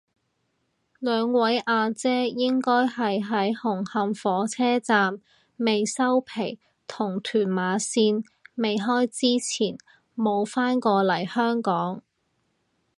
[0.97, 5.21] 兩位阿姐應該係喺紅磡火車站
[5.57, 8.23] 未收皮同屯馬綫
[8.55, 9.77] 未開之前
[10.15, 12.01] 冇返過嚟香港